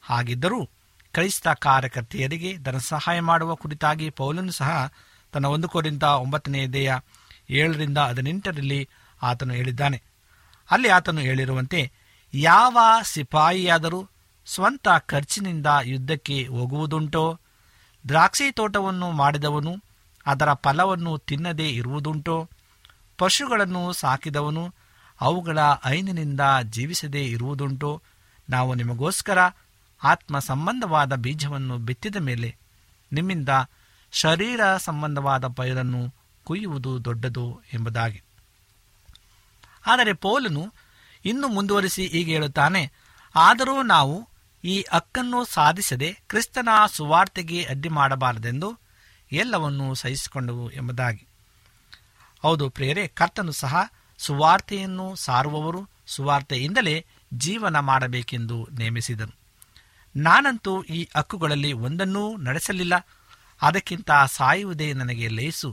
[0.00, 0.66] ಹಾಗಿದ್ದರೂ
[1.12, 4.92] ಕ್ರೈಸ್ತ ಕಾರ್ಯಕರ್ತೆಯರಿಗೆ ಧನ ಸಹಾಯ ಮಾಡುವ ಕುರಿತಾಗಿ ಪೌಲನು ಸಹ
[5.32, 6.96] ತನ್ನ ಒಂದು ಕೋರಿಂದ ಒಂಬತ್ತನೇ ದೇಹ
[7.50, 8.88] ಏಳರಿಂದ ಹದಿನೆಂಟರಲ್ಲಿ
[9.22, 10.02] ಆತನು ಹೇಳಿದ್ದಾನೆ.
[10.70, 11.92] ಅಲ್ಲಿ ಆತನು ಹೇಳಿರುವಂತೆ,
[12.34, 14.08] ಯಾವ ಸಿಪಾಯಿಯಾದರೂ
[14.46, 17.40] ಸ್ವಂತ ಖರ್ಚಿನಿಂದ ಯುದ್ಧಕ್ಕೆ ಹೋಗುವುದುಂಟೋ,
[18.08, 19.82] ದ್ರಾಕ್ಷಿ ತೋಟವನ್ನು ಮಾಡಿದವನು
[20.26, 22.48] ಅದರ ಫಲವನ್ನು ತಿನ್ನದೇ ಇರುವುದುಂಟೋ,
[23.18, 24.74] ಪಶುಗಳನ್ನು ಸಾಕಿದವನು
[25.20, 28.02] ಅವುಗಳ ಐನಿನಿಂದ ಜೀವಿಸದೇ ಇರುವುದುಂಟೋ,
[28.50, 29.38] ನಾವು ನಿಮಗೋಸ್ಕರ
[30.02, 32.56] ಆತ್ಮ ಸಂಬಂಧವಾದ ಬೀಜವನ್ನು ಬಿತ್ತಿದ ಮೇಲೆ
[33.12, 33.48] ನಿಮ್ಮಿಂದ
[34.12, 38.22] ಶರೀರ ಸಂಬಂಧವಾದ ಪೈರನ್ನು ಕುಯ್ಯುವುದು ದೊಡ್ಡದು ಎಂಬುದಾಗಿ.
[39.86, 40.64] ಆದರೆ ಪೌಲನು
[41.24, 42.82] ಇನ್ನು ಮುಂದುವರಿಸಿ ಹೀಗೆ ಹೇಳುತ್ತಾನೆ,
[43.34, 44.16] ಆದರೂ ನಾವು
[44.64, 48.68] ಈ ಹಕ್ಕನ್ನು ಸಾಧಿಸದೆ ಕ್ರಿಸ್ತನ ಸುವಾರ್ತೆಗೆ ಅಡ್ಡಿ ಮಾಡಬಾರದೆಂದು
[49.32, 51.24] ಎಲ್ಲವನ್ನೂ ಸಹಿಸಿಕೊಂಡವು ಎಂಬುದಾಗಿ.
[52.42, 53.74] ಹೌದು ಪ್ರಿಯರೇ, ಕರ್ತನು ಸಹ
[54.18, 56.96] ಸುವಾರ್ತೆಯನ್ನು ಸಾರುವವರು, ಸುವಾರ್ತೆಯಿಂದಲೇ
[57.34, 59.34] ಜೀವನ ಮಾಡಬೇಕೆಂದು ನೇಮಿಸಿದನು.
[60.16, 62.94] ನಾನಂತೂ ಈ ಹಕ್ಕುಗಳಲ್ಲಿ ಒಂದನ್ನೂ ನಡೆಸಲಿಲ್ಲ,
[63.62, 65.70] ಅದಕ್ಕಿಂತ ಸಾಯುವುದೇ ನನಗೆ ಲೇಸು.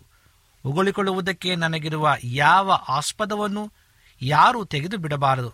[0.65, 3.63] ಉಗುಳಿಕೊಳ್ಳುವುದಕ್ಕೆ ನನಗಿರುವ ಯಾವ ಆಸ್ಪದವನ್ನು
[4.25, 5.53] ಯಾರೂ ತೆಗೆದು ಬಿಡಬಾರದು.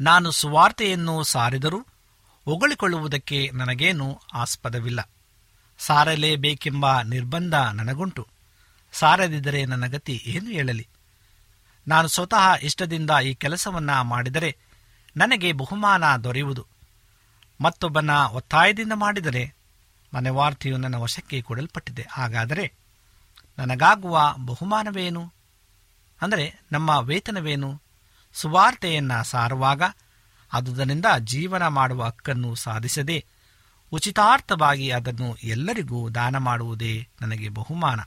[0.00, 1.80] ನಾನು ಸುವಾರ್ತೆಯನ್ನು ಸಾರಿದರೂ
[2.44, 5.08] ಹೊಗಳಿಕೊಳ್ಳುವುದಕ್ಕೆ ನನಗೇನು ಆಸ್ಪದವಿಲ್ಲ.
[5.78, 8.28] ಸಾರಲೇಬೇಕೆಂಬ ನಿರ್ಬಂಧ ನನಗುಂಟು.
[8.92, 10.88] ಸಾರದಿದ್ದರೆ ನನ್ನ ಗತಿ ಏನು ಹೇಳಲಿ?
[11.88, 14.56] ನಾನು ಸ್ವತಃ ಇಷ್ಟದಿಂದ ಈ ಕೆಲಸವನ್ನ ಮಾಡಿದರೆ
[15.16, 16.66] ನನಗೆ ಬಹುಮಾನ ದೊರೆಯುವುದು.
[17.60, 19.54] ಮತ್ತೊಬ್ಬನ ಒತ್ತಾಯದಿಂದ ಮಾಡಿದರೆ
[20.14, 22.06] ಮನೆವಾರ್ತೆಯು ನನ್ನ ವಶಕ್ಕೆ ಕೊಡಲ್ಪಟ್ಟಿದೆ.
[22.10, 22.72] ಹಾಗಾದರೆ
[23.58, 25.32] ನನಗಾಗುವ ಬಹುಮಾನವೇನು?
[26.22, 27.82] ಅಂದರೆ ನಮ್ಮ ವೇತನವೇನು?
[28.32, 29.82] ಸುವಾರ್ತೆಯನ್ನು ಸಾರುವಾಗ
[30.52, 33.24] ಅದುದರಿಂದ ಜೀವನ ಮಾಡುವ ಹಕ್ಕನ್ನು ಸಾಧಿಸದೆ
[33.92, 38.00] ಉಚಿತಾರ್ಥವಾಗಿ ಅದನ್ನು ಎಲ್ಲರಿಗೂ ದಾನ ಮಾಡುವುದೇ ನನಗೆ ಬಹುಮಾನ.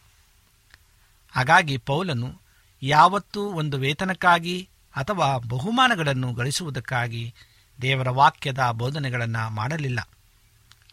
[1.31, 2.41] ಹಾಗಾಗಿ ಪೌಲನು
[2.81, 7.33] ಯಾವತ್ತೂ ಒಂದು ವೇತನಕ್ಕಾಗಿ ಅಥವಾ ಬಹುಮಾನಗಳನ್ನು ಗಳಿಸುವುದಕ್ಕಾಗಿ
[7.81, 10.09] ದೇವರ ವಾಕ್ಯದ ಬೋಧನೆಗಳನ್ನು ಮಾಡಲಿಲ್ಲ.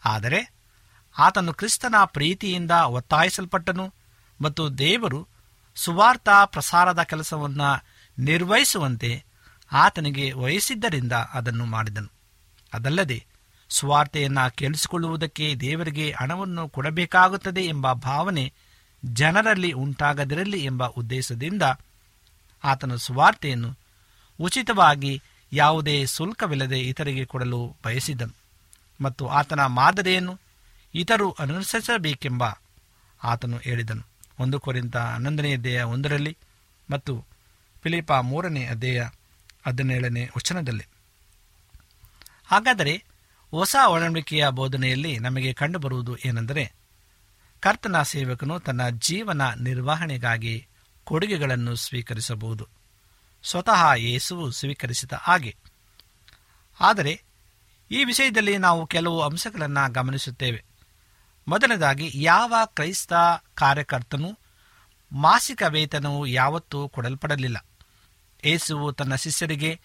[0.05, 0.53] ಆದರೆ
[1.17, 3.93] ಆತನು ಕ್ರಿಸ್ತನ ಪ್ರೀತಿಯಿಂದ ಒತ್ತಾಯಿಸಲ್ಪಟ್ಟನು
[4.41, 5.32] ಮತ್ತು ದೇವರು
[5.75, 7.85] ಸುವಾರ್ಥ ಪ್ರಸಾರದ ಕೆಲಸವನ್ನು
[8.19, 9.25] ನಿರ್ವಹಿಸುವಂತೆ
[9.71, 12.11] ಆತನಿಗೆ ವಹಿಸಿದ್ದರಿಂದ ಅದನ್ನು ಮಾಡಿದನು.
[12.73, 13.25] ಅದಲ್ಲದೆ
[13.69, 18.53] ಸುವಾರ್ತೆಯನ್ನು ಕೇಳಿಸಿಕೊಳ್ಳುವುದಕ್ಕೆ ದೇವರಿಗೆ ಹಣವನ್ನು ಕೊಡಬೇಕಾಗುತ್ತದೆ ಎಂಬ ಭಾವನೆ
[19.05, 21.63] ಜನರಲ್ಲಿ ಉಂಟಾಗದಿರಲಿ ಎಂಬ ಉದ್ದೇಶದಿಂದ
[22.63, 23.77] ಆತನು ಸುವಾರ್ತೆಯನ್ನು
[24.39, 25.21] ಉಚಿತವಾಗಿ
[25.53, 28.35] ಯಾವುದೇ ಶುಲ್ಕವಿಲ್ಲದೆ ಇತರಿಗೆ ಕೊಡಲು ಬಯಸಿದನು
[29.03, 30.39] ಮತ್ತು ಆತನ ಮಾದರಿಯನ್ನು
[30.95, 32.43] ಇತರು ಅನುಸರಿಸಬೇಕೆಂಬ
[33.23, 34.12] ಆತನು ಹೇಳಿದನು.
[34.39, 36.37] ಒಂದು ಕೊರಿಂತ ಹನ್ನೊಂದನೇ ಅಧ್ಯಾಯ ಒಂದರಲ್ಲಿ
[36.89, 37.25] ಮತ್ತು
[37.83, 39.09] ಫಿಲಿಪ ಮೂರನೇ ಅಧ್ಯಾಯ
[39.67, 40.83] ಹದಿನೇಳನೇ ವಚನದಲ್ಲಿ.
[42.45, 43.03] ಹಾಗಾದರೆ
[43.51, 46.73] ಹೊಸ ಒಡಂಬಡಿಕೆಯ ಬೋಧನೆಯಲ್ಲಿ ನಮಗೆ ಕಂಡುಬರುವುದು ಏನೆಂದರೆ
[47.59, 50.67] ಕರ್ತನ ಸೇವಕನು ತನ್ನ ಜೀವನ ನಿರ್ವಹಣೆಗಾಗಿ
[51.03, 52.67] ಕೊಡುಗೆಗಳನ್ನು ಸ್ವೀಕರಿಸಬಹುದು.
[53.43, 55.55] ಸ್ವತಃ ಯೇಸುವು ಸ್ವೀಕರಿಸಿದ ಹಾಗೆ.
[56.79, 57.23] ಆದರೆ
[57.91, 60.72] ಈ ವಿಷಯದಲ್ಲಿ ನಾವು ಕೆಲವು ಅಂಶಗಳನ್ನು ಗಮನಿಸುತ್ತೇವೆ.
[61.47, 63.13] ಮೊದಲನೇದಾಗಿ, ಯಾವ ಕ್ರೈಸ್ತ
[63.55, 64.39] ಕಾರ್ಯಕರ್ತನು
[65.11, 67.65] ಮಾಸಿಕ ವೇತನವು ಯಾವತ್ತೂ ಕೊಡಲ್ಪಡಲಿಲ್ಲ.
[68.45, 69.79] ಏಸುವು ತನ್ನ ಶಿಷ್ಯರಿಗೆ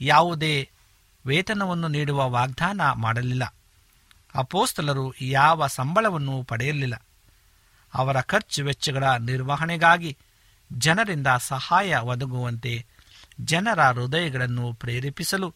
[0.00, 0.70] ಯಾವುದೇ
[1.26, 3.54] ವೇತನವನ್ನು ನೀಡುವ ವಾಗ್ದಾನ ಮಾಡಲಿಲ್ಲ.
[4.34, 7.02] ಅಪೋಸ್ತಲರು ಯಾವ ಸಂಬಳವನ್ನು ಪಡೆಯಲಿಲ್ಲ.
[7.94, 10.16] ಅವರ ಖರ್ಚು ವೆಚ್ಚಗಳ ನಿರ್ವಹಣೆಗಾಗಿ
[10.72, 12.86] ಜನರಿಂದ ಸಹಾಯ ಒದಗುವಂತೆ
[13.40, 15.54] ಜನರ ಹೃದಯಗಳನ್ನು ಪ್ರೇರೇಪಿಸಲು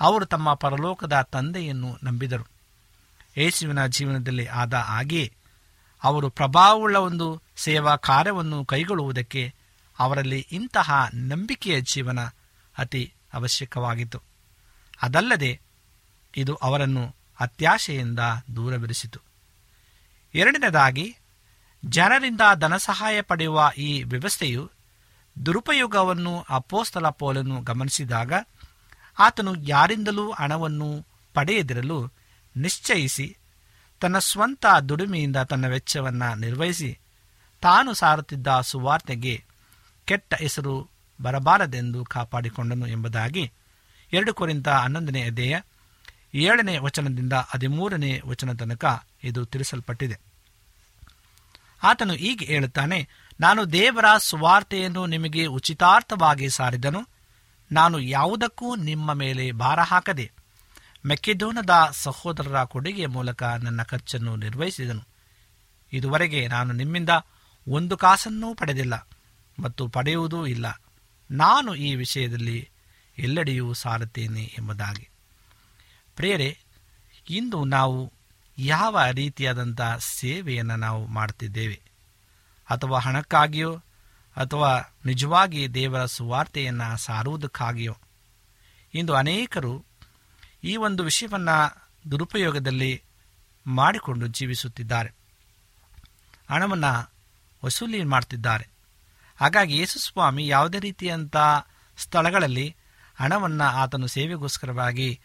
[0.00, 2.53] ಅವರು ತಮ್ಮ ಪರಲೋಕದ ತಂದೆಯನ್ನು ನಂಬಿದರು.
[3.36, 5.32] ಯೇಸುವಿನ ಜೀವನದಲ್ಲಿ ಆದ ಹಾಗೆ
[6.02, 9.54] ಅವರು ಪ್ರಭಾವವುಳ್ಳ ಒಂದು ಸೇವಾ ಕಾರ್ಯವನ್ನು ಕೈಗೊಳ್ಳುವುದಕ್ಕೆ
[9.98, 12.20] ಅವರಲ್ಲಿ ಇಂತಹ ನಂಬಿಕೆಯ ಜೀವನ
[12.78, 14.22] ಅತಿ ಅವಶ್ಯಕವಾಗಿತ್ತು.
[15.02, 15.60] ಅದಲ್ಲದೆ
[16.36, 18.18] ಇದು ಅವರನ್ನು ಅತ್ಯಾಶೆಯಿಂದ
[18.56, 19.20] ದೂರವಿರಿಸಿತು.
[20.34, 21.16] ಎರಡನೇದಾಗಿ,
[21.84, 24.70] ಜನರಿಂದ ಧನಸಹಾಯ ಪಡೆಯುವ ಈ ವ್ಯವಸ್ಥೆಯು
[25.46, 28.32] ದುರುಪಯೋಗವನ್ನು ಅಪೋಸ್ತಲ ಪೋಲನ್ನು ಗಮನಿಸಿದಾಗ
[29.18, 32.23] ಆತನು ಯಾರಿಂದಲೂ ಹಣವನ್ನು ಪಡೆಯದಿರಲು
[32.56, 33.36] ನಿಶ್ಚಯಿಸಿ,
[34.00, 36.98] ತನ್ನ ಸ್ವಂತ ದುಡಿಮೆಯಿಂದ ತನ್ನ ವೆಚ್ಚವನ್ನು ನಿರ್ವಹಿಸಿ,
[37.60, 39.44] ತಾನು ಸಾರುತ್ತಿದ್ದ ಸುವಾರ್ತೆಗೆ
[40.04, 40.88] ಕೆಟ್ಟ ಹೆಸರು
[41.22, 43.52] ಬರಬಾರದೆಂದು ಕಾಪಾಡಿಕೊಂಡನು ಎಂಬುದಾಗಿ
[44.12, 45.60] ಎರಡು ಕುರಿತ ಹನ್ನೊಂದನೇ ಅಧ್ಯಾಯ
[46.34, 50.20] ಏಳನೇ ವಚನದಿಂದ ಹದಿಮೂರನೇ ವಚನ ತನಕ ಇದು ತಿಳಿಸಲ್ಪಟ್ಟಿದೆ.
[51.82, 53.08] ಆತನು ಹೀಗೆ ಹೇಳುತ್ತಾನೆ,
[53.40, 57.08] ನಾನು ದೇವರ ಸುವಾರ್ತೆಯನ್ನು ನಿಮಗೆ ಉಚಿತಾರ್ಥವಾಗಿ ಸಾರಿದನು,
[57.72, 60.43] ನಾನು ಯಾವುದಕ್ಕೂ ನಿಮ್ಮ ಮೇಲೆ ಭಾರ ಹಾಕದೆ
[61.06, 65.02] ಮೆಕ್ಕೆದೋನದ ಸಹೋದರರ ಕೊಡುಗೆಯ ಮೂಲಕ ನನ್ನ ಖರ್ಚನ್ನು ನಿರ್ವಹಿಸಿದನು.
[65.92, 67.08] ಇದುವರೆಗೆ ನಾನು ನಿಮ್ಮಿಂದ
[67.68, 69.08] ಒಂದು ಕಾಸನ್ನೂ ಪಡೆದಿಲ್ಲ
[69.58, 70.82] ಮತ್ತು ಪಡೆಯುವುದೂ ಇಲ್ಲ.
[71.30, 72.70] ನಾನು ಈ ವಿಷಯದಲ್ಲಿ
[73.18, 75.08] ಎಲ್ಲೆಡೆಯೂ ಸಾರುತ್ತೇನೆ ಎಂಬುದಾಗಿ.
[76.16, 76.58] ಪ್ರೇರೆ
[77.30, 78.12] ಇಂದು ನಾವು
[78.58, 81.80] ಯಾವ ರೀತಿಯಾದಂಥ ಸೇವೆಯನ್ನು ನಾವು ಮಾಡುತ್ತಿದ್ದೇವೆ?
[82.70, 83.76] ಅಥವಾ ಹಣಕ್ಕಾಗಿಯೋ
[84.36, 87.96] ಅಥವಾ ನಿಜವಾಗಿ ದೇವರ ಸುವಾರ್ತೆಯನ್ನು ಸಾರುವುದಕ್ಕಾಗಿಯೋ?
[88.94, 89.93] ಇಂದು ಅನೇಕರು
[90.64, 93.02] ಈ ಒಂದು ವಿಷಯವನ್ನು ದುರುಪಯೋಗದಲ್ಲಿ
[93.66, 95.14] ಮಾಡಿಕೊಂಡು ಜೀವಿಸುತ್ತಿದ್ದಾರೆ.
[96.50, 97.12] ಹಣವನ್ನು
[97.64, 98.68] ವಸೂಲಿ ಮಾಡ್ತಿದ್ದಾರೆ.
[99.40, 101.36] ಹಾಗಾಗಿ ಯೇಸುಸ್ವಾಮಿ ಯಾವುದೇ ರೀತಿಯಂಥ
[101.98, 102.76] ಸ್ಥಳಗಳಲ್ಲಿ
[103.20, 105.20] ಹಣವನ್ನು ಆತನು ಸೇವೆಗೋಸ್ಕರವಾಗಿ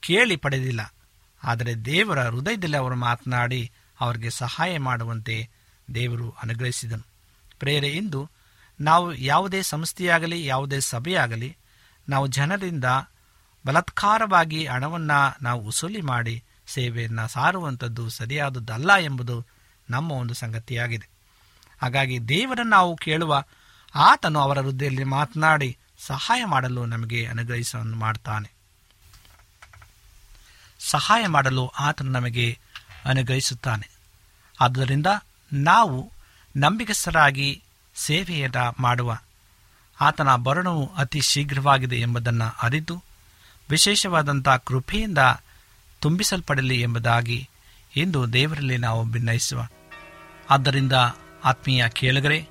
[0.00, 0.94] ಕೇಳಿ ಪಡೆದಿಲ್ಲ.
[1.44, 5.50] ಆದರೆ ದೇವರ ಹೃದಯದಲ್ಲಿ ಅವರು ಮಾತನಾಡಿ ಅವರಿಗೆ ಸಹಾಯ ಮಾಡುವಂತೆ
[5.94, 7.06] ದೇವರು ಅನುಗ್ರಹಿಸಿದನು.
[7.58, 8.30] ಪ್ರೇರೆ ಇಂದು
[8.80, 11.56] ನಾವು ಯಾವುದೇ ಸಂಸ್ಥೆಯಾಗಲಿ, ಯಾವುದೇ ಸಭೆಯಾಗಲಿ
[12.08, 12.84] ನಾವು ಜನರಿಂದ
[13.66, 19.46] ಬಲಾತ್ಕಾರವಾಗಿ ಹಣವನ್ನು ನಾವು ವಸೂಲಿ ಮಾಡಿ ಸೇವೆಯನ್ನು ಸಾರುವಂಥದ್ದು ಸರಿಯಾದದ್ದಲ್ಲ ಎಂಬುದು
[19.90, 21.08] ನಮ್ಮ ಒಂದು ಸಂಗತಿಯಾಗಿದೆ.
[21.82, 23.44] ಹಾಗಾಗಿ ದೇವರನ್ನು ನಾವು ಕೇಳುವ
[23.94, 28.52] ಆತನು ಅವರ ವೃದ್ಧಿಯಲ್ಲಿ ಮಾತನಾಡಿ ಸಹಾಯ ಮಾಡಲು ನಮಗೆ ಅನುಗ್ರಹಿಸ ಮಾಡ್ತಾನೆ.
[30.78, 32.58] ಸಹಾಯ ಮಾಡಲು ಆತನು ನಮಗೆ
[33.04, 33.90] ಅನುಗ್ರಹಿಸುತ್ತಾನೆ.
[34.60, 35.06] ಆದ್ದರಿಂದ
[35.52, 36.12] ನಾವು
[36.56, 37.62] ನಂಬಿಕಸ್ಥರಾಗಿ
[37.94, 39.18] ಸೇವೆಯನ್ನು ಮಾಡುವ
[40.00, 43.02] ಆತನ ಬರಣವು ಅತಿ ಶೀಘ್ರವಾಗಿದೆ ಎಂಬುದನ್ನು ಅರಿತು
[43.70, 45.18] ವಿಶೇಷವಾದಂಥ ಕೃಪೆಯಿಂದ
[46.00, 47.48] ತುಂಬಿಸಲ್ಪಡಲಿ ಎಂಬುದಾಗಿ
[47.96, 49.66] ಇಂದು ದೇವರಲ್ಲಿ ನಾವು ಭಿನ್ನಯಿಸುವ
[50.50, 50.92] ಆದ್ದರಿಂದ
[51.44, 52.48] ಆತ್ಮೀಯ ಕೇಳಗರೆ,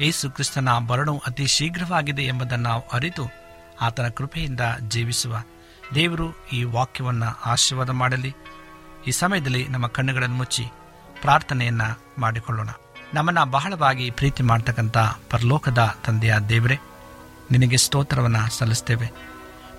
[0.00, 3.22] ಯೇಸು ಕ್ರಿಸ್ತನ ಬರಣವು ಅತಿ ಶೀಘ್ರವಾಗಿದೆ ಎಂಬುದನ್ನು ನಾವು ಅರಿತು
[3.80, 5.42] ಆತನ ಕೃಪೆಯಿಂದ ಜೀವಿಸುವ.
[5.94, 8.34] ದೇವರು ಈ ವಾಕ್ಯವನ್ನು ಆಶೀರ್ವಾದ ಮಾಡಲಿ.
[9.06, 10.64] ಈ ಸಮಯದಲ್ಲಿ ನಮ್ಮ ಕಣ್ಣುಗಳನ್ನು ಮುಚ್ಚಿ
[11.20, 11.82] ಪ್ರಾರ್ಥನೆಯನ್ನ
[12.18, 12.68] ಮಾಡಿಕೊಳ್ಳೋಣ.
[13.14, 14.98] ನಮ್ಮನ್ನ ಬಹಳವಾಗಿ ಪ್ರೀತಿ ಮಾಡ್ತಕ್ಕಂಥ
[15.30, 16.78] ಪರಲೋಕದ ತಂದೆಯ ದೇವರೇ,
[17.50, 19.33] ನಿನಗೆ ಸ್ತೋತ್ರವನ್ನು ಸಲ್ಲಿಸ್ತೇವೆ.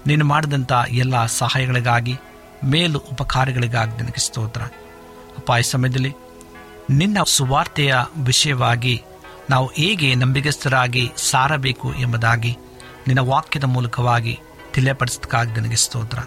[0.08, 2.18] ನೀನು ಮಾಡಿದಂಥ ಎಲ್ಲ ಸಹಾಯಗಳಿಗಾಗಿ,
[2.64, 4.62] ಮೇಲು ಉಪಕಾರಗಳಿಗಾಗಿ ನಿನಗೆ ಸ್ತೋತ್ರ.
[5.38, 6.14] ಅಪ್ಪ, ಈ ಸಮಯದಲ್ಲಿ
[6.90, 9.04] ನಿನ್ನ ಸುವಾರ್ತೆಯ ವಿಷಯವಾಗಿ
[9.50, 12.58] ನಾವು ಹೇಗೆ ನಂಬಿಗಸ್ಥರಾಗಿ ಸಾರಬೇಕು ಎಂಬುದಾಗಿ
[13.08, 14.40] ನಿನ್ನ ವಾಕ್ಯದ ಮೂಲಕವಾಗಿ
[14.74, 16.20] ತಿಳಿಯಪಡಿಸೋದಕ್ಕಾಗಿ ನನಗೆ ಸ್ತೋತ್ರ.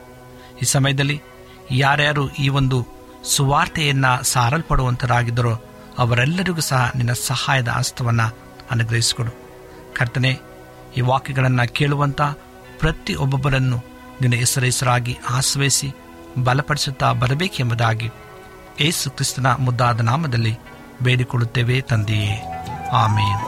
[0.63, 1.23] ಈ ಸಮಯದಲ್ಲಿ
[1.71, 2.87] ಯಾರ್ಯಾರು ಈ ಒಂದು
[3.25, 5.55] ಸುವಾರ್ತೆಯನ್ನು ಸಾರಲ್ಪಡುವಂತರಾಗಿದ್ದರೋ
[5.99, 8.39] ಅವರೆಲ್ಲರಿಗೂ ಸಹ ನಿನ್ನ ಸಹಾಯದ ಹಸ್ತವನ್ನು
[8.71, 9.31] ಅನುಗ್ರಹಿಸಿಕೊಡು.
[9.95, 10.39] ಕರ್ತನೆ,
[10.97, 12.21] ಈ ವಾಕ್ಯಗಳನ್ನು ಕೇಳುವಂಥ
[12.81, 13.77] ಪ್ರತಿ ಒಬ್ಬೊಬ್ಬರನ್ನು
[14.21, 15.93] ನಿನ್ನ ಹೆಸರೆಸರಾಗಿ ಆಶ್ರಯಿಸಿ
[16.45, 18.11] ಬಲಪಡಿಸುತ್ತಾ ಬರಬೇಕೆಂಬುದಾಗಿ
[18.81, 20.57] ಏಸು ಕ್ರಿಸ್ತನ ಮುದ್ದಾದ ನಾಮದಲ್ಲಿ
[21.03, 22.43] ಬೇಡಿಕೊಳ್ಳುತ್ತೇವೆ ತಂದೆಯೇ.
[22.93, 23.48] ಆಮೇನ್.